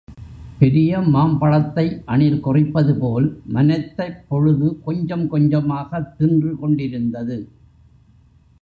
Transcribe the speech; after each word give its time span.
பெரிய 0.59 0.99
மாம்பழத்தை 0.99 2.01
அணில் 2.05 2.45
கொறிப்பதுபோல் 2.45 3.27
மனத்தைப் 3.45 4.25
பொழுது 4.27 4.81
கொஞ்சம் 4.83 5.27
கொஞ்சமாகத் 5.27 6.17
தின்று 6.17 6.57
கொண்டிருந்தது. 6.59 7.37